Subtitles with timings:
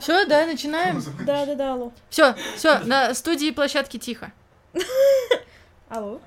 [0.00, 1.02] Все, да, начинаем.
[1.26, 1.92] Да, да, да, алло.
[2.08, 4.32] Все, все, на студии площадки тихо.
[5.90, 6.20] Алло.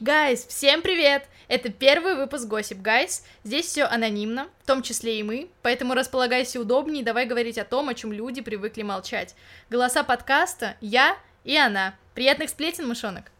[0.00, 1.28] Гайс, всем привет!
[1.46, 3.22] Это первый выпуск Gossip Guys.
[3.44, 7.64] Здесь все анонимно, в том числе и мы, поэтому располагайся удобнее и давай говорить о
[7.64, 9.36] том, о чем люди привыкли молчать.
[9.70, 11.94] Голоса подкаста я и она.
[12.14, 13.33] Приятных сплетен, мышонок!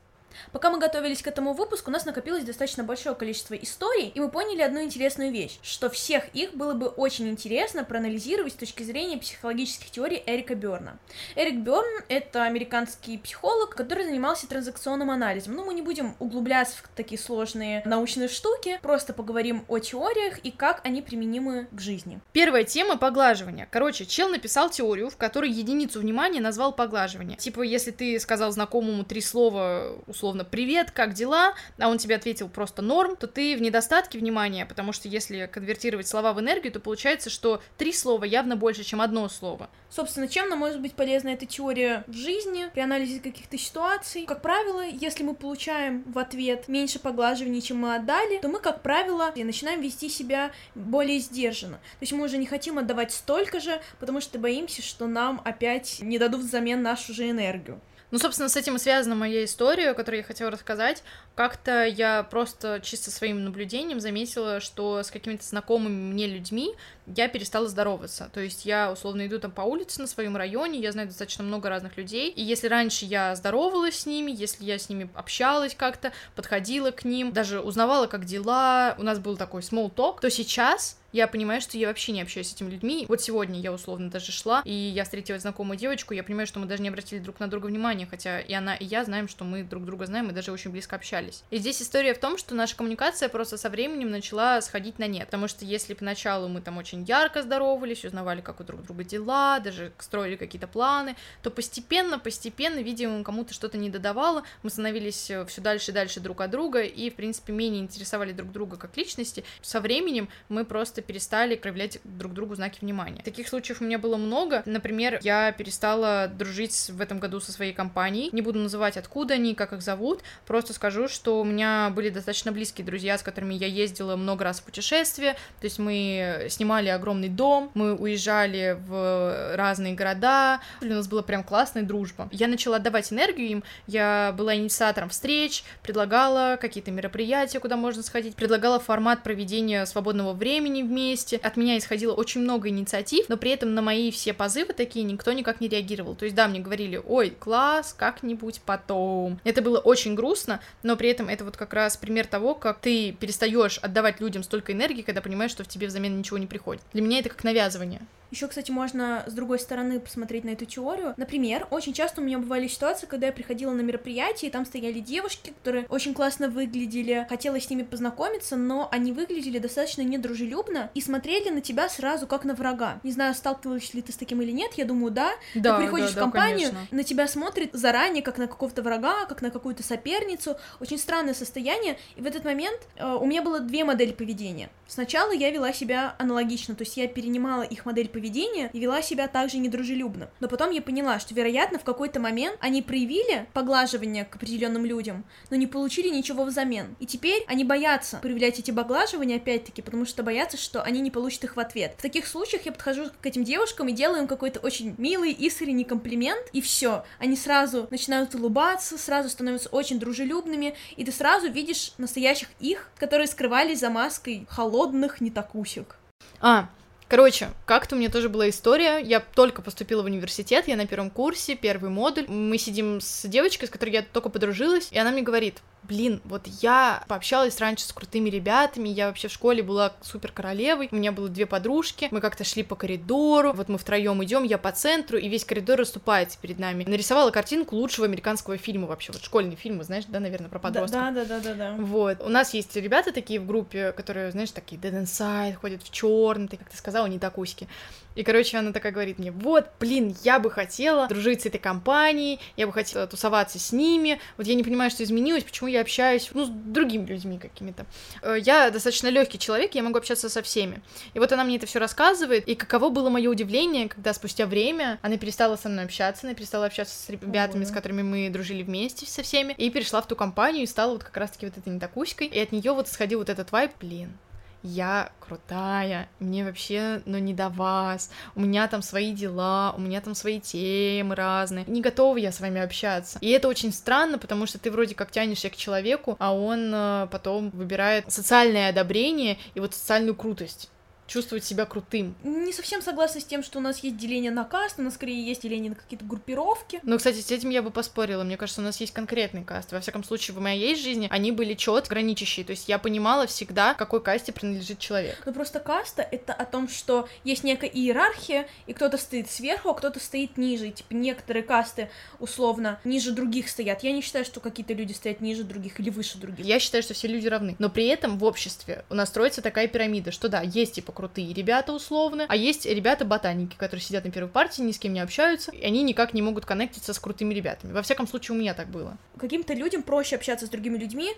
[0.53, 4.31] Пока мы готовились к этому выпуску, у нас накопилось достаточно большое количество историй, и мы
[4.31, 9.19] поняли одну интересную вещь, что всех их было бы очень интересно проанализировать с точки зрения
[9.19, 10.99] психологических теорий Эрика Берна.
[11.37, 15.55] Эрик Берн— это американский психолог, который занимался транзакционным анализом.
[15.55, 20.51] Ну, мы не будем углубляться в такие сложные научные штуки, просто поговорим о теориях и
[20.51, 22.21] как они применимы в жизни.
[22.33, 23.69] Первая тема— поглаживание.
[23.71, 27.37] Короче, чел написал теорию, в которой единицу внимания назвал поглаживание.
[27.37, 32.49] Типа, если ты сказал знакомому три слова, условно, «Привет, как дела?», а он тебе ответил
[32.49, 36.81] просто «Норм», то ты в недостатке внимания, потому что если конвертировать слова в энергию, то
[36.81, 39.69] получается, что три слова явно больше, чем одно слово.
[39.91, 44.25] Собственно, чем нам может быть полезна эта теория в жизни, при анализе каких-то ситуаций?
[44.25, 48.83] Как правило, если мы получаем в ответ меньше поглаживаний, чем мы отдали, то мы, как
[48.83, 51.77] правило, начинаем вести себя более сдержанно.
[51.77, 55.99] То есть мы уже не хотим отдавать столько же, потому что боимся, что нам опять
[56.01, 57.81] не дадут взамен нашу же энергию.
[58.15, 61.03] Ну, собственно, с этим и связана моя история, которую я хотела рассказать.
[61.35, 66.77] Как-то я просто чисто своим наблюдением заметила, что с какими-то знакомыми мне людьми
[67.09, 68.31] я перестала здороваться.
[68.33, 71.69] То есть я, условно, иду там по улице на своем районе, я знаю достаточно много
[71.69, 76.13] разных людей, и если раньше я здоровалась с ними, если я с ними общалась как-то,
[76.37, 80.99] подходила к ним, даже узнавала, как дела, у нас был такой small talk, то сейчас
[81.15, 83.07] я понимаю, что я вообще не общаюсь с этими людьми.
[83.09, 86.67] Вот сегодня я условно даже шла, и я встретила знакомую девочку, я понимаю, что мы
[86.67, 89.63] даже не обратили друг на друга внимания, хотя и она, и я знаем, что мы
[89.63, 91.45] друг друга знаем, и даже очень близко общались.
[91.51, 95.27] И здесь история в том, что наша коммуникация просто со временем начала сходить на нет,
[95.27, 99.61] потому что если поначалу мы там очень ярко здоровались, узнавали, как у друг друга дела,
[99.61, 105.47] даже строили какие-то планы, то постепенно, постепенно, видимо, кому-то что-то не додавало, мы становились э,
[105.47, 108.97] все дальше и дальше друг от друга, и, в принципе, менее интересовали друг друга как
[108.97, 109.45] личности.
[109.63, 113.23] Со временем мы просто перестали проявлять друг другу знаки внимания.
[113.23, 114.63] Таких случаев у меня было много.
[114.67, 118.31] Например, я перестала дружить в этом году со своей компанией.
[118.33, 120.23] Не буду называть, откуда они, как их зовут.
[120.47, 124.61] Просто скажу, что у меня были достаточно близкие друзья, с которыми я ездила много раз
[124.61, 125.35] в путешествие.
[125.61, 130.61] То есть мы снимали огромный дом, мы уезжали в разные города.
[130.81, 132.29] У нас была прям классная дружба.
[132.33, 133.65] Я начала отдавать энергию им.
[133.87, 140.83] Я была инициатором встреч, предлагала какие-то мероприятия, куда можно сходить, предлагала формат проведения свободного времени
[140.95, 141.37] вместе.
[141.39, 145.33] От меня исходило очень много инициатив, но при этом на мои все позывы такие никто
[145.33, 146.15] никак не реагировал.
[146.15, 149.41] То есть, да, мне говорили, ой, класс, как-нибудь потом.
[149.45, 153.13] Это было очень грустно, но при этом это вот как раз пример того, как ты
[153.13, 156.83] перестаешь отдавать людям столько энергии, когда понимаешь, что в тебе взамен ничего не приходит.
[156.93, 158.01] Для меня это как навязывание.
[158.31, 161.15] Еще, кстати, можно с другой стороны посмотреть на эту теорию.
[161.17, 165.01] Например, очень часто у меня бывали ситуации, когда я приходила на мероприятие, и там стояли
[165.01, 171.01] девушки, которые очень классно выглядели, хотела с ними познакомиться, но они выглядели достаточно недружелюбно и
[171.01, 173.01] смотрели на тебя сразу как на врага.
[173.03, 175.33] Не знаю, сталкивалась ли ты с таким или нет, я думаю, да.
[175.55, 179.27] Да, ты приходишь да, в компанию, да, на тебя смотрит заранее, как на какого-то врага,
[179.27, 180.57] как на какую-то соперницу.
[180.81, 184.71] Очень странное состояние, и в этот момент э, у меня было две модели поведения.
[184.87, 189.29] Сначала я вела себя аналогично, то есть я перенимала их модель поведения и вела себя
[189.29, 190.31] также недружелюбно.
[190.41, 195.25] Но потом я поняла, что, вероятно, в какой-то момент они проявили поглаживание к определенным людям,
[195.51, 196.97] но не получили ничего взамен.
[197.01, 201.45] И теперь они боятся проявлять эти поглаживания, опять-таки, потому что боятся, что они не получат
[201.45, 201.95] их в ответ.
[201.99, 205.85] В таких случаях я подхожу к этим девушкам и делаю им какой-то очень милый, искренний
[205.85, 207.05] комплимент, и все.
[207.19, 213.27] Они сразу начинают улыбаться, сразу становятся очень дружелюбными, и ты сразу видишь настоящих их, которые
[213.27, 215.97] скрывались за маской холодных нетакусек.
[216.41, 216.69] А,
[217.09, 218.99] Короче, как-то у меня тоже была история.
[218.99, 222.27] Я только поступила в университет, я на первом курсе, первый модуль.
[222.29, 226.47] Мы сидим с девочкой, с которой я только подружилась, и она мне говорит, блин, вот
[226.63, 231.13] я пообщалась раньше с крутыми ребятами, я вообще в школе была супер королевой, у меня
[231.13, 235.19] было две подружки, мы как-то шли по коридору, вот мы втроем идем, я по центру,
[235.19, 236.85] и весь коридор расступается перед нами.
[236.85, 241.01] Нарисовала картинку лучшего американского фильма вообще, вот школьный фильм, знаешь, да, наверное, про подростков.
[241.01, 241.75] Да, да, да, да, да.
[241.79, 242.23] Вот.
[242.23, 246.49] У нас есть ребята такие в группе, которые, знаешь, такие dead inside, ходят в черный,
[246.49, 247.69] ты как ты сказала, не такуськи.
[248.15, 252.39] И, короче, она такая говорит мне, вот, блин, я бы хотела дружить с этой компанией,
[252.57, 256.31] я бы хотела тусоваться с ними, вот я не понимаю, что изменилось, почему я общаюсь,
[256.33, 257.87] ну, с другими людьми какими-то.
[258.23, 260.81] Э, Я достаточно легкий человек, я могу общаться со всеми.
[261.15, 264.99] И вот она мне это все рассказывает, и каково было мое удивление, когда спустя время
[265.03, 267.71] она перестала со мной общаться, она перестала общаться с ребятами, Ого.
[267.71, 271.03] с которыми мы дружили вместе со всеми, и перешла в ту компанию и стала вот
[271.03, 274.17] как раз-таки вот этой нетакуськой, и от нее вот сходил вот этот вайб, блин,
[274.65, 280.01] я крутая, мне вообще, ну, не до вас, у меня там свои дела, у меня
[280.01, 283.19] там свои темы разные, не готова я с вами общаться.
[283.21, 287.09] И это очень странно, потому что ты вроде как тянешься к человеку, а он э,
[287.13, 290.71] потом выбирает социальное одобрение и вот социальную крутость
[291.07, 292.15] чувствовать себя крутым.
[292.23, 295.25] Не совсем согласна с тем, что у нас есть деление на каст, у нас скорее
[295.25, 296.81] есть деление на какие-то группировки.
[296.83, 298.25] Но, кстати, с этим я бы поспорила.
[298.25, 299.73] Мне кажется, у нас есть конкретный каст.
[299.73, 302.45] Во всяком случае, в моей жизни они были четко граничащие.
[302.45, 305.23] То есть я понимала всегда, какой касте принадлежит человек.
[305.27, 309.75] Ну просто каста— это о том, что есть некая иерархия, и кто-то стоит сверху, а
[309.75, 310.69] кто-то стоит ниже.
[310.69, 313.83] И, типа, некоторые касты, условно, ниже других стоят.
[313.83, 316.45] Я не считаю, что какие-то люди стоят ниже других или выше других.
[316.45, 317.57] Я считаю, что все люди равны.
[317.59, 321.35] Но при этом в обществе у нас строится такая пирамида, что да, есть, типа, крутые
[321.35, 325.53] ребята условно, а есть ребята-ботаники, которые сидят на первой партии, ни с кем не общаются,
[325.53, 327.73] и они никак не могут коннектиться с крутыми ребятами.
[327.73, 328.97] Во всяком случае, у меня так было.
[329.19, 331.11] Каким-то людям проще общаться с другими людьми,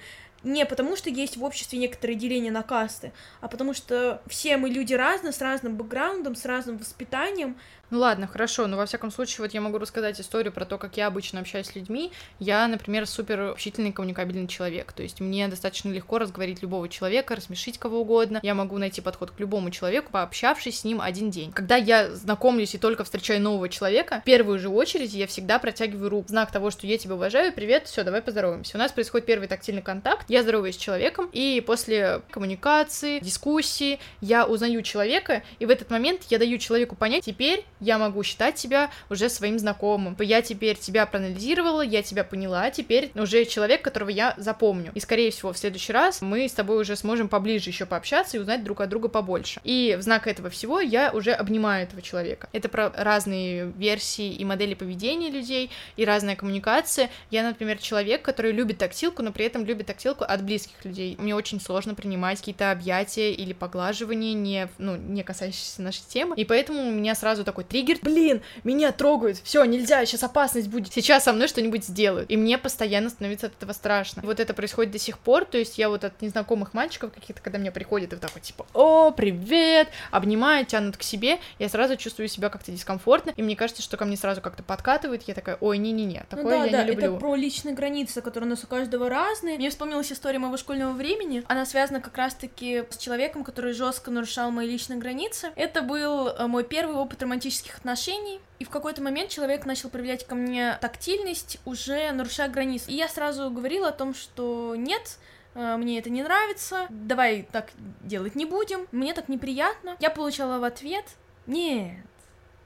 [0.43, 4.71] не потому что есть в обществе некоторые деления на касты, а потому что все мы
[4.71, 7.57] люди разные, с разным бэкграундом, с разным воспитанием,
[7.91, 10.97] ну ладно, хорошо, но во всяком случае, вот я могу рассказать историю про то, как
[10.97, 12.11] я обычно общаюсь с людьми.
[12.41, 17.79] Я, например, супер общительный, коммуникабельный человек, то есть мне достаточно легко разговорить любого человека, рассмешить
[17.79, 18.41] кого угодно.
[18.43, 21.53] Я могу найти подход к любому человеку, пообщавшись с ним один день.
[21.53, 26.11] Когда я знакомлюсь и только встречаю нового человека, в первую же очередь я всегда протягиваю
[26.11, 26.29] руку.
[26.29, 28.77] Знак того, что я тебя уважаю, привет, все, давай поздороваемся.
[28.77, 34.45] У нас происходит первый тактильный контакт, я здороваюсь с человеком, и после коммуникации, дискуссии я
[34.45, 38.91] узнаю человека, и в этот момент я даю человеку понять, теперь я могу считать себя
[39.11, 40.17] уже своим знакомым.
[40.21, 44.93] Я теперь тебя проанализировала, я тебя поняла, теперь уже человек, которого я запомню.
[44.95, 48.41] И, скорее всего, в следующий раз мы с тобой уже сможем поближе еще пообщаться и
[48.41, 49.61] узнать друг от друга побольше.
[49.65, 52.49] И в знак этого всего я уже обнимаю этого человека.
[52.53, 57.11] Это про разные версии и модели поведения людей, и разная коммуникация.
[57.31, 61.17] Я, например, человек, который любит тактилку, но при этом любит тактилку от близких людей.
[61.19, 66.37] Мне очень сложно принимать какие-то объятия или поглаживания, не, ну, не касающиеся нашей темы.
[66.37, 70.93] И поэтому у меня сразу такой триггер, блин, меня трогают, все, нельзя, сейчас опасность будет,
[70.93, 72.31] сейчас со мной что-нибудь сделают.
[72.31, 74.21] И мне постоянно становится от этого страшно.
[74.21, 77.43] И вот это происходит до сих пор, то есть я вот от незнакомых мальчиков каких-то,
[77.43, 81.69] когда мне приходят, и вот так вот типа, о, привет, обнимают, тянут к себе, я
[81.69, 85.35] сразу чувствую себя как-то дискомфортно, и мне кажется, что ко мне сразу как-то подкатывает, я
[85.35, 87.13] такая, ой, не-не-не, такое ну, да, я да, не люблю.
[87.13, 89.57] это про личные границы, которые у нас у каждого разные.
[89.57, 94.51] Мне вспомнилась история моего школьного времени, она связана как раз-таки с человеком, который жестко нарушал
[94.51, 95.53] мои личные границы.
[95.57, 97.23] Это был э, мой первый опыт
[97.57, 102.91] романтических отношений, и в какой-то момент человек начал проявлять ко мне тактильность, уже нарушая границы.
[102.91, 105.19] И я сразу говорила о том, что нет,
[105.55, 107.71] э, мне это не нравится, давай так
[108.03, 109.97] делать не будем, мне так неприятно.
[110.01, 111.05] Я получала в ответ,
[111.47, 112.05] нет,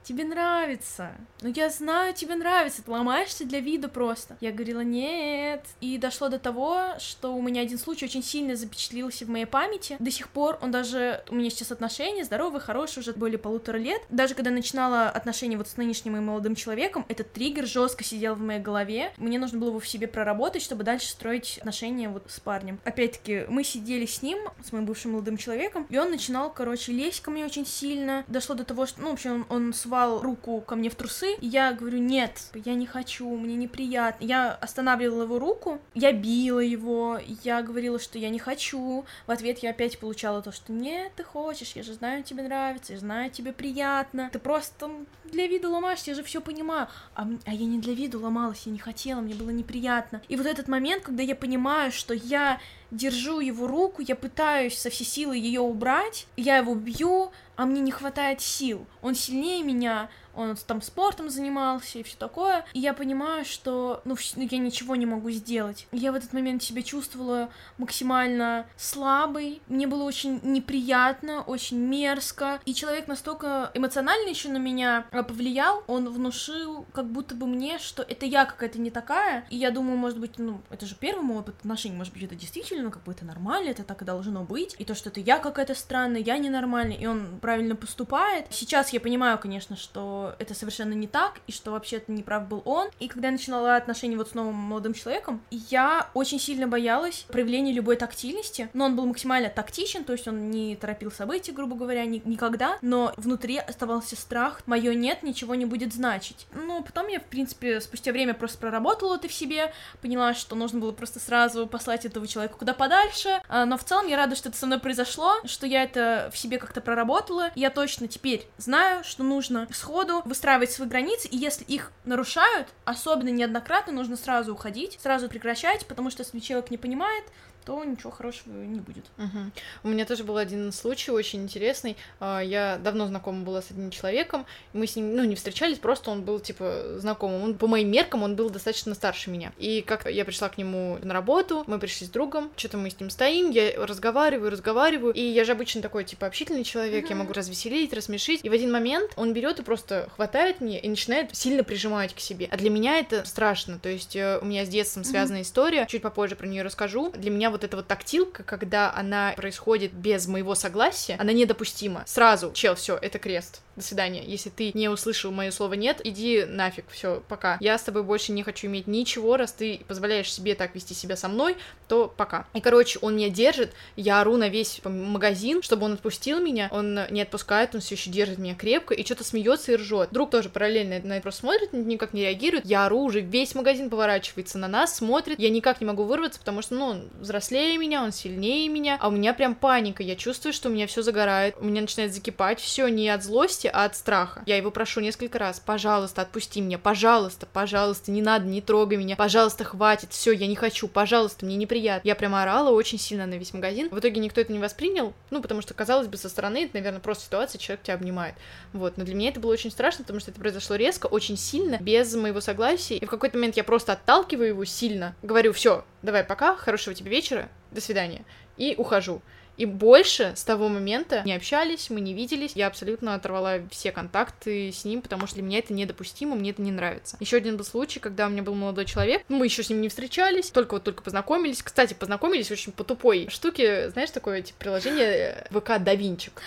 [0.03, 1.11] тебе нравится.
[1.41, 2.83] Ну, я знаю, тебе нравится.
[2.83, 4.37] Ты ломаешься для вида просто.
[4.41, 5.65] Я говорила, нет.
[5.79, 9.95] И дошло до того, что у меня один случай очень сильно запечатлился в моей памяти.
[9.99, 11.23] До сих пор он даже...
[11.29, 14.01] У меня сейчас отношения здоровые, хорошие, уже более полутора лет.
[14.09, 18.39] Даже когда начинала отношения вот с нынешним моим молодым человеком, этот триггер жестко сидел в
[18.39, 19.13] моей голове.
[19.17, 22.79] Мне нужно было его в себе проработать, чтобы дальше строить отношения вот с парнем.
[22.83, 27.21] Опять-таки, мы сидели с ним, с моим бывшим молодым человеком, и он начинал, короче, лезть
[27.21, 28.23] ко мне очень сильно.
[28.27, 31.35] Дошло до того, что, ну, в общем, он, он совал руку ко мне в трусы,
[31.41, 34.23] и я говорю, нет, я не хочу, мне неприятно.
[34.23, 39.03] Я останавливала его руку, я била его, я говорила, что я не хочу.
[39.27, 42.93] В ответ я опять получала то, что нет, ты хочешь, я же знаю, тебе нравится,
[42.93, 44.29] я знаю, тебе приятно.
[44.31, 44.89] Ты просто
[45.25, 46.87] для вида ломаешься, я же все понимаю.
[47.13, 50.21] А, а я не для вида ломалась, я не хотела, мне было неприятно.
[50.29, 54.89] И вот этот момент, когда я понимаю, что я держу его руку, я пытаюсь со
[54.89, 58.85] всей силы ее убрать, я его бью, а мне не хватает сил.
[59.01, 62.65] Он сильнее меня, он там спортом занимался и все такое.
[62.73, 65.87] И я понимаю, что ну, ну, я ничего не могу сделать.
[65.91, 69.61] Я в этот момент себя чувствовала максимально слабой.
[69.67, 72.59] Мне было очень неприятно, очень мерзко.
[72.65, 78.03] И человек настолько эмоционально еще на меня повлиял, он внушил как будто бы мне, что
[78.03, 79.45] это я какая-то не такая.
[79.49, 82.35] И я думаю, может быть, ну, это же первый мой опыт отношений, может быть, это
[82.35, 84.75] действительно как бы это нормально, это так и должно быть.
[84.79, 88.47] И то, что это я какая-то странная, я ненормальная, и он правильно поступает.
[88.49, 92.47] Сейчас я понимаю, конечно, что это совершенно не так, и что вообще это не прав
[92.47, 92.89] был он.
[92.99, 97.73] И когда я начинала отношения вот с новым молодым человеком, я очень сильно боялась проявления
[97.73, 102.05] любой тактильности, но он был максимально тактичен, то есть он не торопил события, грубо говоря,
[102.05, 106.47] ни, никогда, но внутри оставался страх, мое нет ничего не будет значить.
[106.53, 110.79] Ну, потом я, в принципе, спустя время просто проработала это в себе, поняла, что нужно
[110.79, 114.49] было просто сразу послать этого человека куда подальше, а, но в целом я рада, что
[114.49, 119.03] это со мной произошло, что я это в себе как-то проработала, я точно теперь знаю,
[119.03, 124.53] что нужно сходу поводу выстраивать свои границы, и если их нарушают, особенно неоднократно, нужно сразу
[124.53, 127.23] уходить, сразу прекращать, потому что если человек не понимает,
[127.65, 129.05] то ничего хорошего не будет.
[129.17, 129.51] Угу.
[129.83, 131.97] У меня тоже был один случай очень интересный.
[132.19, 136.11] А, я давно знакома была с одним человеком, мы с ним, ну, не встречались, просто
[136.11, 137.43] он был, типа, знакомым.
[137.43, 139.51] Он, по моим меркам, он был достаточно старше меня.
[139.57, 142.99] И как я пришла к нему на работу, мы пришли с другом, что-то мы с
[142.99, 147.13] ним стоим, я разговариваю, разговариваю, и я же обычно такой, типа, общительный человек, угу.
[147.13, 150.89] я могу развеселить, рассмешить, и в один момент он берет и просто хватает меня и
[150.89, 152.47] начинает сильно прижимать к себе.
[152.51, 155.43] А для меня это страшно, то есть э, у меня с детством связана угу.
[155.43, 157.11] история, чуть попозже про нее расскажу.
[157.11, 162.03] Для меня вот эта вот тактилка, когда она происходит без моего согласия, она недопустима.
[162.07, 164.23] Сразу, чел, все, это крест до свидания.
[164.25, 167.57] Если ты не услышал мое слово нет, иди нафиг, все, пока.
[167.59, 171.15] Я с тобой больше не хочу иметь ничего, раз ты позволяешь себе так вести себя
[171.15, 172.45] со мной, то пока.
[172.53, 176.99] И, короче, он меня держит, я ору на весь магазин, чтобы он отпустил меня, он
[177.09, 180.09] не отпускает, он все еще держит меня крепко и что-то смеется и ржет.
[180.11, 182.65] Друг тоже параллельно на это просто смотрит, никак не реагирует.
[182.65, 185.39] Я ору, уже весь магазин поворачивается на нас, смотрит.
[185.39, 187.09] Я никак не могу вырваться, потому что, ну, он
[187.41, 190.03] взрослее меня, он сильнее меня, а у меня прям паника.
[190.03, 193.69] Я чувствую, что у меня все загорает, у меня начинает закипать все не от злости,
[193.71, 194.43] а от страха.
[194.45, 199.15] Я его прошу несколько раз, пожалуйста, отпусти меня, пожалуйста, пожалуйста, не надо, не трогай меня,
[199.15, 202.07] пожалуйста, хватит, все, я не хочу, пожалуйста, мне неприятно.
[202.07, 203.89] Я прямо орала очень сильно на весь магазин.
[203.89, 206.99] В итоге никто это не воспринял, ну, потому что, казалось бы, со стороны это, наверное,
[206.99, 208.35] просто ситуация, человек тебя обнимает.
[208.73, 211.77] Вот, но для меня это было очень страшно, потому что это произошло резко, очень сильно,
[211.81, 216.23] без моего согласия, и в какой-то момент я просто отталкиваю его сильно, говорю, все, давай
[216.23, 218.23] пока, хорошего тебе вечера, до свидания,
[218.57, 219.21] и ухожу.
[219.57, 222.53] И больше с того момента не общались, мы не виделись.
[222.55, 226.61] Я абсолютно оторвала все контакты с ним, потому что для меня это недопустимо, мне это
[226.61, 227.17] не нравится.
[227.19, 229.89] Еще один был случай, когда у меня был молодой человек, мы еще с ним не
[229.89, 231.61] встречались, только вот только познакомились.
[231.61, 236.41] Кстати, познакомились очень по тупой штуке, знаешь, такое типа приложение ВК Давинчик.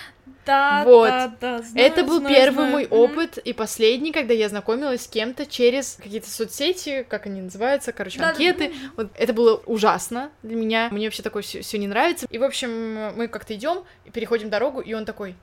[0.46, 1.08] Да, вот.
[1.08, 1.62] да, да.
[1.62, 2.72] Знаю, это был знаю, первый знаю.
[2.72, 7.92] мой опыт и последний, когда я знакомилась с кем-то через какие-то соцсети, как они называются,
[7.92, 8.72] короче, Да, да, анкеты.
[8.96, 10.88] Вот это было ужасно для меня.
[10.90, 12.26] Мне вообще такое все не нравится.
[12.30, 15.36] И, в общем, мы как-то идем, переходим дорогу, и он такой.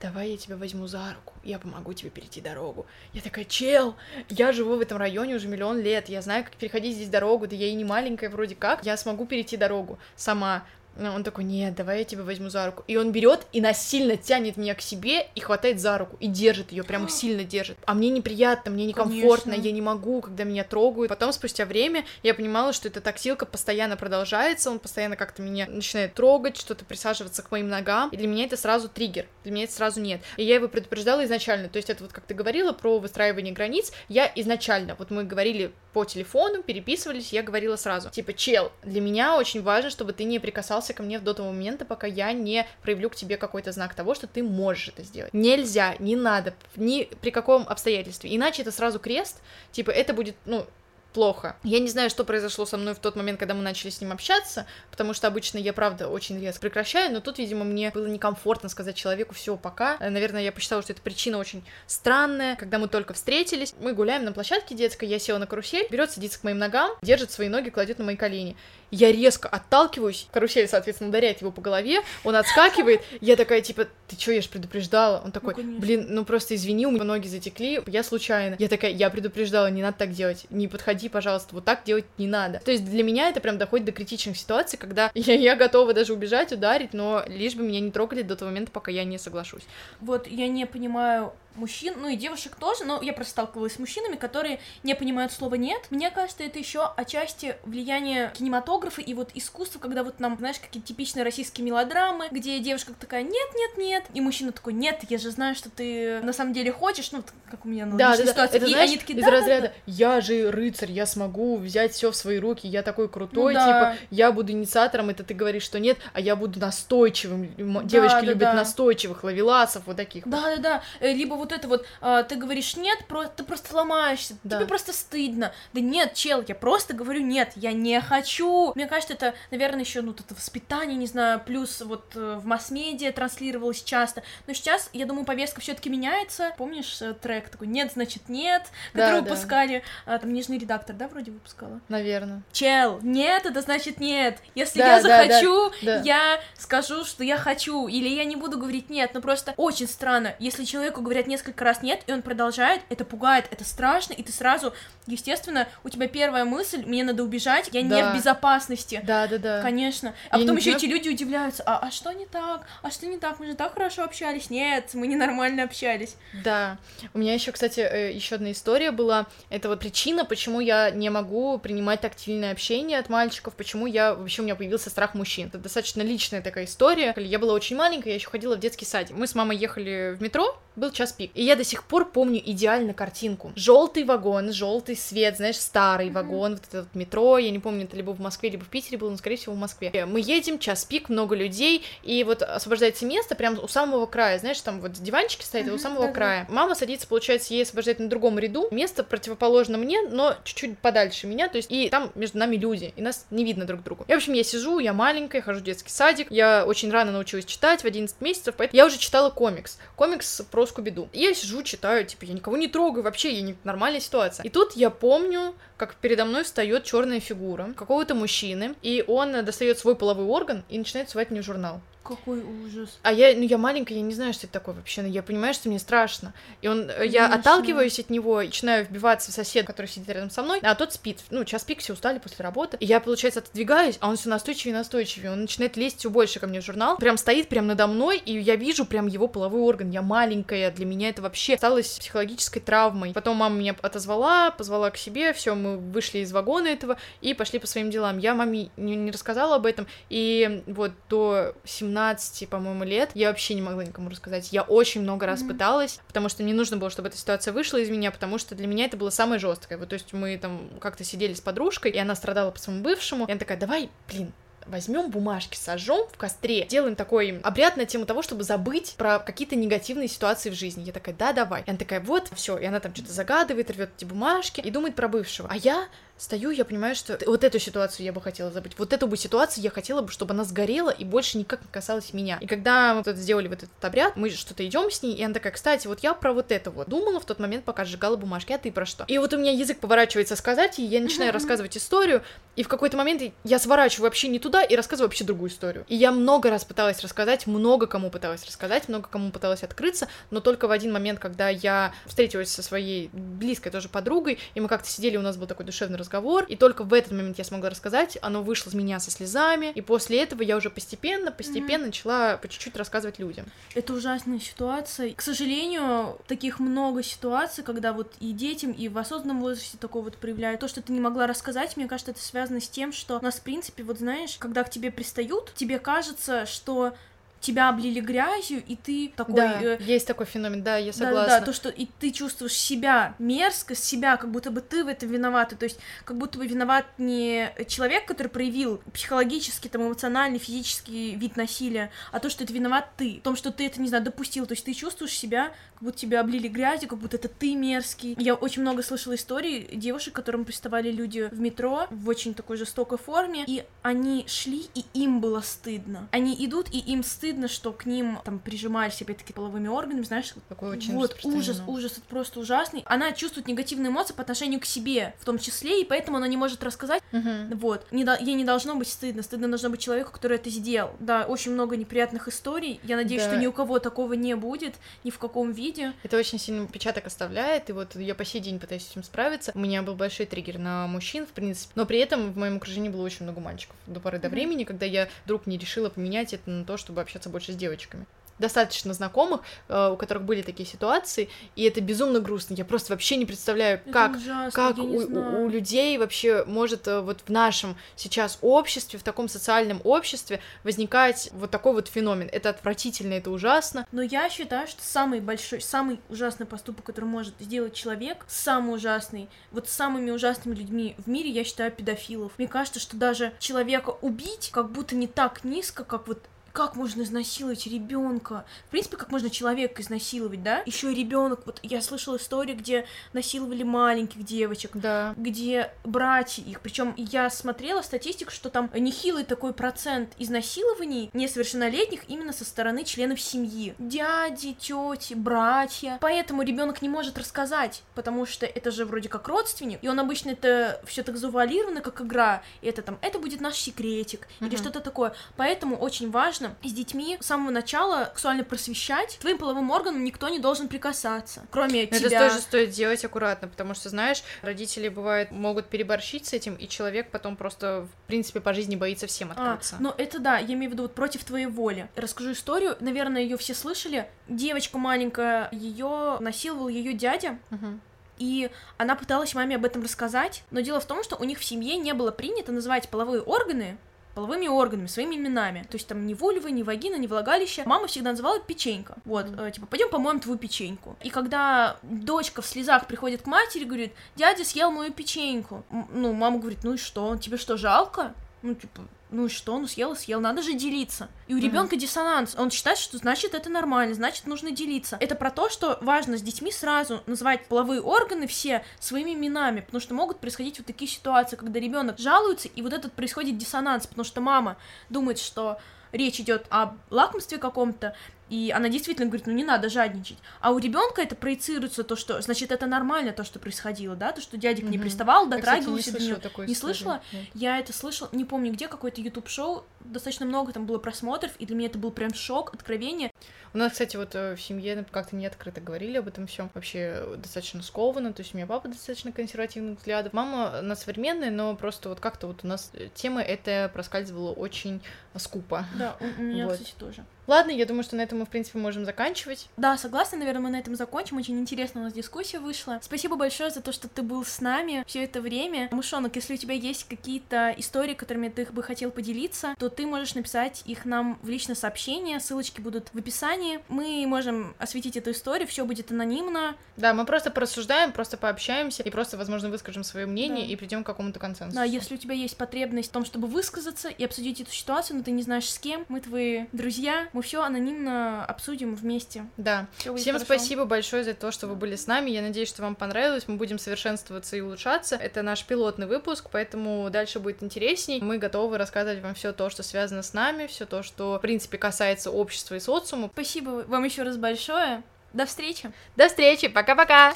[0.00, 2.84] Давай я тебя возьму за руку, я помогу тебе перейти дорогу.
[3.14, 3.94] Я такая, чел,
[4.28, 7.56] я живу в этом районе уже миллион лет, я знаю, как переходить здесь дорогу, да
[7.56, 10.64] я и не маленькая вроде как, я смогу перейти дорогу сама.
[10.96, 12.84] Но Он такой, нет, давай я тебя возьму за руку.
[12.86, 16.72] И он берет и насильно тянет меня к себе и хватает за руку и держит
[16.72, 17.78] ее, прям сильно держит.
[17.84, 19.66] А мне неприятно, мне некомфортно, Конечно.
[19.66, 21.08] я не могу, когда меня трогают.
[21.08, 26.14] Потом, спустя время, я понимала, что эта токсилка постоянно продолжается, он постоянно как-то меня начинает
[26.14, 28.10] трогать, что-то присаживаться к моим ногам.
[28.10, 30.20] И для меня это сразу триггер, для меня это сразу нет.
[30.36, 31.68] И я его предупреждала изначально.
[31.68, 35.72] То есть это вот как ты говорила про выстраивание границ, я изначально, вот мы говорили
[35.92, 40.40] по телефону, переписывались, я говорила сразу, типа, чел, для меня очень важно, чтобы ты не
[40.40, 44.14] прикасался ко мне до того момента, пока я не проявлю к тебе какой-то знак того,
[44.14, 45.32] что ты можешь это сделать.
[45.32, 48.34] Нельзя, не надо, ни при каком обстоятельстве.
[48.34, 49.40] Иначе это сразу крест,
[49.72, 50.66] типа, это будет, ну,
[51.14, 51.56] плохо.
[51.62, 54.12] Я не знаю, что произошло со мной в тот момент, когда мы начали с ним
[54.12, 58.68] общаться, потому что обычно я, правда, очень резко прекращаю, но тут, видимо, мне было некомфортно
[58.68, 59.96] сказать человеку все пока.
[60.00, 62.56] Э, Наверное, я посчитала, что эта причина очень странная.
[62.56, 66.40] Когда мы только встретились, мы гуляем на площадке детской, я села на карусель, берет, садится
[66.40, 68.56] к моим ногам, держит свои ноги, кладет на мои колени.
[68.94, 74.16] Я резко отталкиваюсь, карусель, соответственно, ударяет его по голове, он отскакивает, я такая, типа, ты
[74.16, 75.20] чё, я ж предупреждала?
[75.24, 75.80] Он такой, конечно.
[75.80, 78.54] блин, ну просто извини, у меня ноги затекли, я случайно.
[78.58, 82.28] Я такая, я предупреждала, не надо так делать, не подходи, пожалуйста, вот так делать не
[82.28, 82.60] надо.
[82.64, 86.12] То есть для меня это прям доходит до критичных ситуаций, когда я, я готова даже
[86.12, 89.64] убежать, ударить, но лишь бы меня не трогали до того момента, пока я не соглашусь.
[90.00, 94.16] Вот я не понимаю мужчин, ну и девушек тоже, но я просто сталкивалась с мужчинами,
[94.16, 95.82] которые не понимают слова нет.
[95.90, 100.86] Мне кажется, это еще отчасти влияние кинематографа и вот искусства, когда вот нам, знаешь, какие-то
[100.88, 105.30] типичные российские мелодрамы, где девушка такая нет, нет, нет, и мужчина такой нет, я же
[105.30, 108.58] знаю, что ты на самом деле хочешь, ну как у меня на Да, да, ситуация,
[108.58, 109.74] Это и знаешь, они такие, из да, да, разряда да.
[109.86, 113.66] я же рыцарь, я смогу взять все в свои руки, я такой крутой, Ну да.
[113.66, 117.48] типа я буду инициатором, это ты говоришь, что нет, а я буду настойчивым.
[117.56, 118.52] Да, Девочки да, любят да.
[118.54, 120.26] настойчивых, ловеласов, вот таких.
[120.26, 120.32] вот.
[120.32, 120.82] Да, да, да.
[121.00, 124.56] Э, Либо вот это вот, а, ты говоришь нет, про- ты просто ломаешься, Да.
[124.58, 125.52] тебе просто стыдно.
[125.72, 128.72] Да нет, чел, я просто говорю нет, я не хочу.
[128.74, 132.46] Мне кажется, это, наверное, еще ну, вот это воспитание, не знаю, плюс вот э, в
[132.46, 134.22] масс-медиа транслировалось часто.
[134.46, 136.52] Но сейчас, я думаю, повестка все-таки меняется.
[136.56, 139.30] Помнишь э, трек такой «Нет, значит нет», Да, который да.
[139.30, 141.80] выпускали, а, там нижний редактор, да, вроде выпускала?
[141.88, 142.42] Наверное.
[142.52, 144.38] Чел, нет, это значит нет.
[144.54, 146.00] Если Да, я да, да, захочу, да.
[146.02, 149.10] я скажу, что я хочу, или я не буду говорить нет.
[149.14, 153.04] Но просто очень странно, если человеку говорят нет несколько раз нет, и он продолжает, это
[153.04, 154.72] пугает, это страшно, и ты сразу,
[155.06, 157.88] естественно, у тебя первая мысль, мне надо убежать, я да.
[157.88, 159.00] не в безопасности.
[159.04, 159.62] Да, да, да.
[159.62, 160.14] Конечно.
[160.30, 162.66] А я потом еще эти люди удивляются, а, а что не так?
[162.82, 163.40] А что не так?
[163.40, 164.50] Мы же так хорошо общались.
[164.50, 166.16] Нет, мы ненормально общались.
[166.44, 166.78] Да.
[167.12, 169.26] У меня еще, кстати, э, еще одна история была.
[169.50, 174.42] Это вот причина, почему я не могу принимать тактильное общение от мальчиков, почему я вообще
[174.42, 175.48] у меня появился страх мужчин.
[175.48, 177.14] Это достаточно личная такая история.
[177.16, 179.16] Я была очень маленькая, я еще ходила в детский садик.
[179.16, 181.23] Мы с мамой ехали в метро, был час пик.
[181.34, 183.52] И я до сих пор помню идеально картинку.
[183.56, 186.12] Желтый вагон, желтый свет, знаешь, старый mm-hmm.
[186.12, 187.38] вагон, вот этот метро.
[187.38, 189.58] Я не помню, это либо в Москве, либо в Питере было, но, скорее всего, в
[189.58, 190.06] Москве.
[190.06, 194.60] Мы едем, час пик, много людей, и вот освобождается место прямо у самого края, знаешь,
[194.60, 196.46] там вот диванчики стоят mm-hmm, у самого да, края.
[196.48, 198.68] Мама садится, получается, ей освобождает на другом ряду.
[198.70, 203.02] Место противоположно мне, но чуть-чуть подальше меня, то есть, и там между нами люди, и
[203.02, 204.04] нас не видно друг другу.
[204.08, 207.44] И, в общем, я сижу, я маленькая, хожу в детский садик, я очень рано научилась
[207.44, 209.78] читать, в 11 месяцев, поэтому я уже читала комикс.
[209.96, 211.08] Комикс про Скуби-Ду.
[211.14, 213.56] Я сижу, читаю, типа, я никого не трогаю, вообще, я не...
[213.64, 214.44] нормальная ситуация.
[214.44, 219.78] И тут я помню, как передо мной встает черная фигура какого-то мужчины, и он достает
[219.78, 221.80] свой половой орган и начинает сувать мне журнал.
[222.04, 222.98] Какой ужас.
[223.02, 225.54] А я, ну я маленькая, я не знаю, что это такое вообще, но я понимаю,
[225.54, 226.34] что мне страшно.
[226.60, 227.02] И он, Конечно.
[227.02, 230.74] я отталкиваюсь от него и начинаю вбиваться в соседа, который сидит рядом со мной, а
[230.74, 231.20] тот спит.
[231.30, 232.76] Ну, час пик, все устали после работы.
[232.78, 235.32] И я, получается, отодвигаюсь, а он все настойчивее и настойчивее.
[235.32, 236.98] Он начинает лезть все больше ко мне в журнал.
[236.98, 239.88] Прям стоит прям надо мной, и я вижу прям его половой орган.
[239.90, 243.14] Я маленькая, для меня это вообще осталось психологической травмой.
[243.14, 247.58] Потом мама меня отозвала, позвала к себе, все, мы вышли из вагона этого и пошли
[247.58, 248.18] по своим делам.
[248.18, 253.28] Я маме не, не рассказала об этом, и вот до 17 17, по-моему, лет я
[253.28, 254.52] вообще не могла никому рассказать.
[254.52, 255.48] Я очень много раз mm-hmm.
[255.48, 258.66] пыталась, потому что мне нужно было, чтобы эта ситуация вышла из меня, потому что для
[258.66, 259.78] меня это было самое жесткое.
[259.78, 263.26] Вот, то есть мы там как-то сидели с подружкой, и она страдала по своему бывшему,
[263.26, 264.32] и она такая, давай, блин,
[264.66, 269.56] возьмем бумажки, сожжем в костре, делаем такой обряд на тему того, чтобы забыть про какие-то
[269.56, 270.82] негативные ситуации в жизни.
[270.82, 271.62] Я такая, да, давай.
[271.62, 272.58] И она такая, вот, все.
[272.58, 275.48] И она там что-то загадывает, рвет эти бумажки и думает про бывшего.
[275.50, 275.86] А я
[276.16, 278.78] стою, я понимаю, что вот эту ситуацию я бы хотела забыть.
[278.78, 282.12] Вот эту бы ситуацию я хотела бы, чтобы она сгорела и больше никак не касалась
[282.12, 282.38] меня.
[282.40, 285.34] И когда мы вот сделали вот этот обряд, мы что-то идем с ней, и она
[285.34, 288.52] такая, кстати, вот я про вот это вот думала в тот момент, пока сжигала бумажки,
[288.52, 289.04] а ты про что?
[289.08, 292.22] И вот у меня язык поворачивается сказать, и я начинаю рассказывать историю,
[292.56, 295.84] и в какой-то момент я сворачиваю вообще не туда и рассказываю вообще другую историю.
[295.88, 300.40] И я много раз пыталась рассказать, много кому пыталась рассказать, много кому пыталась открыться, но
[300.40, 304.88] только в один момент, когда я встретилась со своей близкой тоже подругой, и мы как-то
[304.88, 308.18] сидели, у нас был такой душевный разговор, и только в этот момент я смогла рассказать,
[308.22, 311.86] оно вышло из меня со слезами, и после этого я уже постепенно, постепенно mm-hmm.
[311.86, 313.46] начала по чуть-чуть рассказывать людям.
[313.74, 315.12] Это ужасная ситуация.
[315.14, 320.16] К сожалению, таких много ситуаций, когда вот и детям, и в осознанном возрасте такое вот
[320.16, 320.60] проявляют.
[320.60, 323.36] То, что ты не могла рассказать, мне кажется, это связано с тем, что у нас,
[323.36, 326.94] в принципе, вот знаешь, когда к тебе пристают, тебе кажется, что
[327.44, 329.34] тебя облили грязью, и ты такой...
[329.34, 329.78] Да, э...
[329.80, 331.26] есть такой феномен, да, я согласна.
[331.26, 334.88] Да, да, то, что и ты чувствуешь себя мерзко, себя, как будто бы ты в
[334.88, 340.38] этом виновата, то есть как будто бы виноват не человек, который проявил психологический, там, эмоциональный,
[340.38, 343.88] физический вид насилия, а то, что это виноват ты, в том, что ты это, не
[343.88, 347.28] знаю, допустил, то есть ты чувствуешь себя, как будто тебя облили грязью, как будто это
[347.28, 348.14] ты мерзкий.
[348.18, 352.98] Я очень много слышала историй девушек, которым приставали люди в метро в очень такой жестокой
[352.98, 356.08] форме, и они шли, и им было стыдно.
[356.10, 360.34] Они идут, и им стыдно стыдно, что к ним там прижимались опять-таки половыми органами, знаешь,
[360.48, 362.82] такой очень вот ужас, ужас, это просто ужасный.
[362.86, 366.36] Она чувствует негативные эмоции по отношению к себе, в том числе, и поэтому она не
[366.36, 367.02] может рассказать.
[367.12, 367.54] Uh-huh.
[367.56, 370.92] Вот, не ей не должно быть стыдно, стыдно должно быть человеку, который это сделал.
[371.00, 372.80] Да, очень много неприятных историй.
[372.84, 373.30] Я надеюсь, да.
[373.30, 375.92] что ни у кого такого не будет, ни в каком виде.
[376.04, 379.52] Это очень сильный отпечаток оставляет, и вот я по сей день пытаюсь с этим справиться.
[379.54, 382.88] У меня был большой триггер на мужчин, в принципе, но при этом в моем окружении
[382.88, 386.50] было очень много мальчиков до поры до времени, когда я вдруг не решила поменять это
[386.50, 388.06] на то, чтобы общаться больше с девочками
[388.38, 392.54] достаточно знакомых, э, у которых были такие ситуации, и это безумно грустно.
[392.54, 396.88] Я просто вообще не представляю, это как, ужасно, как у, у, у людей вообще может
[396.88, 402.28] э, вот в нашем сейчас обществе, в таком социальном обществе возникать вот такой вот феномен.
[402.30, 403.86] Это отвратительно, это ужасно.
[403.92, 409.28] Но я считаю, что самый большой, самый ужасный поступок, который может сделать человек, самый ужасный,
[409.52, 412.32] вот с самыми ужасными людьми в мире, я считаю педофилов.
[412.38, 416.18] Мне кажется, что даже человека убить как будто не так низко, как вот
[416.54, 418.44] как можно изнасиловать ребенка?
[418.68, 420.62] В принципе, как можно человека изнасиловать, да?
[420.66, 421.40] Еще и ребенок.
[421.46, 425.14] Вот я слышала истории, где насиловали маленьких девочек, да.
[425.16, 426.60] где братья их.
[426.60, 433.20] Причем я смотрела статистику, что там нехилый такой процент изнасилований несовершеннолетних именно со стороны членов
[433.20, 433.74] семьи.
[433.80, 435.98] Дяди, тети, братья.
[436.00, 440.30] Поэтому ребенок не может рассказать, потому что это же вроде как родственник, и он обычно
[440.30, 442.44] это все так завуалировано, как игра.
[442.62, 444.48] И это там, это будет наш секретик, угу.
[444.48, 445.14] или что-то такое.
[445.36, 449.18] Поэтому очень важно важно с детьми с самого начала сексуально просвещать.
[449.20, 452.06] Твоим половым органам никто не должен прикасаться, кроме Но тебя.
[452.18, 456.68] Это тоже стоит делать аккуратно, потому что, знаешь, родители бывают могут переборщить с этим, и
[456.68, 459.76] человек потом просто, в принципе, по жизни боится всем А, открыться.
[459.80, 461.88] но это да, я имею в виду вот против твоей воли.
[461.96, 464.08] Расскажу историю, наверное, ее все слышали.
[464.28, 467.80] Девочка маленькая, ее насиловал ее дядя, Мгм.
[468.18, 471.44] и она пыталась маме об этом рассказать, но дело в том, что у них в
[471.44, 473.76] семье не было принято называть половые органы
[474.14, 475.66] половыми органами, своими именами.
[475.68, 477.62] То есть там ни вульва, ни вагина, ни влагалище.
[477.66, 478.94] Мама всегда называла печенька.
[479.04, 480.96] Вот, э, типа, пойдем помоем твою печеньку.
[481.02, 485.64] И когда дочка в слезах приходит к матери, говорит, дядя съел мою печеньку.
[485.70, 488.12] М, Ну, мама говорит, ну и что, тебе что, жалко?
[488.42, 488.82] Ну, типа,
[489.14, 491.08] ну что, ну съел и съел, надо же делиться.
[491.28, 492.34] И у ребенка диссонанс.
[492.36, 494.96] Он считает, что значит это нормально, значит нужно делиться.
[495.00, 499.80] Это про то, что важно с детьми сразу называть половые органы все своими именами, потому
[499.80, 504.04] что могут происходить вот такие ситуации, когда ребенок жалуется, и вот этот происходит диссонанс, потому
[504.04, 504.56] что мама
[504.90, 505.58] думает, что
[505.92, 507.96] речь идет о лакомстве каком-то,
[508.34, 510.18] и она действительно говорит, ну не надо жадничать.
[510.40, 514.20] А у ребенка это проецируется то, что, значит, это нормально, то, что происходило, да, то,
[514.20, 514.82] что дядик не Мгм.
[514.82, 517.00] приставал, дотрагивался до такой Не слышала?
[517.12, 517.26] Нет.
[517.34, 521.54] Я это слышала, не помню где, какое-то YouTube-шоу, достаточно много там было просмотров, и для
[521.54, 523.12] меня это был прям шок, откровение.
[523.52, 526.50] У нас, кстати, вот э, в семье ну, как-то не открыто говорили об этом всем.
[526.54, 528.12] Вообще э, достаточно скованно.
[528.12, 530.12] То есть у меня папа достаточно консервативных взглядов.
[530.12, 534.82] Мама на современная, но просто вот как-то вот у нас э, тема эта проскальзывала очень
[535.16, 535.66] скупо.
[535.78, 536.54] Да, у, у меня, Вот.
[536.54, 537.04] кстати, тоже.
[537.26, 539.48] Ладно, я думаю, что на этом мы, в принципе, можем заканчивать.
[539.56, 541.16] Да, согласна, наверное, мы на этом закончим.
[541.16, 542.78] Очень интересная у нас дискуссия вышла.
[542.82, 545.68] Спасибо большое за то, что ты был с нами все это время.
[545.72, 550.14] Мышонок, если у тебя есть какие-то истории, которыми ты бы хотел поделиться, то ты можешь
[550.14, 552.20] написать их нам в личное сообщение.
[552.20, 553.60] Ссылочки будут в описании.
[553.68, 556.56] Мы можем осветить эту историю, все будет анонимно.
[556.76, 560.52] Да, мы просто порассуждаем, просто пообщаемся и просто, возможно, выскажем свое мнение Да.
[560.52, 561.56] и придем к какому-то консенсусу.
[561.56, 565.02] Да, если у тебя есть потребность в том, чтобы высказаться и обсудить эту ситуацию, но
[565.02, 569.26] ты не знаешь с кем, мы твои друзья, мы все анонимно обсудим вместе.
[569.36, 569.66] Да.
[569.78, 570.24] Всё Всем хорошо.
[570.24, 572.10] спасибо большое за то, что вы были с нами.
[572.10, 573.28] Я надеюсь, что вам понравилось.
[573.28, 574.96] Мы будем совершенствоваться и улучшаться.
[574.96, 578.00] Это наш пилотный выпуск, поэтому дальше будет интересней.
[578.02, 581.56] Мы готовы рассказывать вам все то, что связано с нами, все то, что, в принципе,
[581.56, 583.10] касается общества и социума.
[583.12, 584.82] Спасибо вам еще раз большое.
[585.12, 585.72] До встречи!
[585.96, 587.14] До встречи, пока-пока!